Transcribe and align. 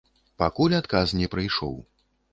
Пакуль 0.43 0.73
адказ 0.79 1.13
не 1.19 1.27
прыйшоў. 1.35 1.81